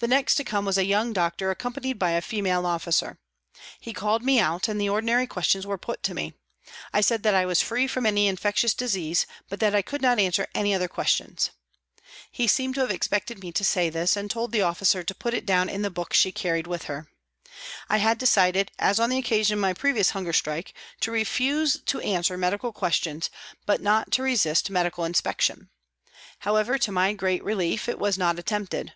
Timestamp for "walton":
17.08-17.08